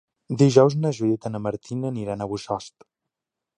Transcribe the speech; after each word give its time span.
Dijous 0.41 0.75
na 0.85 0.91
Judit 0.99 1.27
i 1.29 1.33
na 1.35 1.43
Martina 1.49 1.93
iran 2.07 2.25
a 2.27 2.31
Bossòst. 2.35 2.89